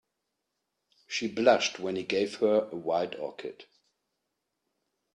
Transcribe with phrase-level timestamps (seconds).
[1.05, 3.65] She blushed when he gave her a white orchid.